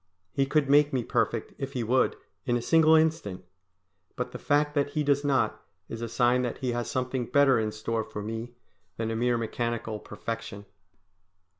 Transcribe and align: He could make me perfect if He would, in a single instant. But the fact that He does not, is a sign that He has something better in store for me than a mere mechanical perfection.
He 0.31 0.47
could 0.47 0.67
make 0.67 0.91
me 0.91 1.03
perfect 1.03 1.53
if 1.59 1.73
He 1.73 1.83
would, 1.83 2.15
in 2.47 2.57
a 2.57 2.61
single 2.63 2.95
instant. 2.95 3.45
But 4.15 4.31
the 4.31 4.39
fact 4.39 4.73
that 4.73 4.89
He 4.93 5.03
does 5.03 5.23
not, 5.23 5.61
is 5.89 6.01
a 6.01 6.09
sign 6.09 6.41
that 6.41 6.57
He 6.57 6.71
has 6.71 6.89
something 6.89 7.27
better 7.27 7.59
in 7.59 7.71
store 7.71 8.03
for 8.03 8.23
me 8.23 8.55
than 8.97 9.11
a 9.11 9.15
mere 9.15 9.37
mechanical 9.37 9.99
perfection. 9.99 10.65